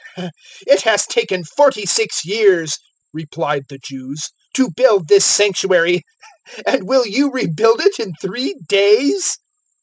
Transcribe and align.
002:020 0.17 0.29
"It 0.65 0.81
has 0.81 1.05
taken 1.05 1.43
forty 1.43 1.85
six 1.85 2.25
years," 2.25 2.79
replied 3.13 3.65
the 3.69 3.77
Jews, 3.77 4.31
"to 4.55 4.71
build 4.71 5.07
this 5.09 5.25
Sanctuary, 5.27 6.01
and 6.65 6.87
will 6.87 7.05
you 7.05 7.29
rebuild 7.29 7.81
it 7.81 7.99
in 7.99 8.13
three 8.19 8.55
days?" 8.67 9.37